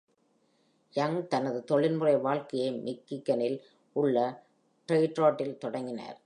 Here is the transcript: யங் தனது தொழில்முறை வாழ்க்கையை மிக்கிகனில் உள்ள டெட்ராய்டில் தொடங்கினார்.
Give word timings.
யங் 0.93 1.27
தனது 1.27 1.63
தொழில்முறை 1.63 2.15
வாழ்க்கையை 2.17 2.69
மிக்கிகனில் 2.71 3.59
உள்ள 3.93 4.43
டெட்ராய்டில் 4.87 5.57
தொடங்கினார். 5.57 6.17